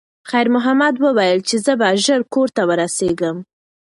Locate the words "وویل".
0.99-1.39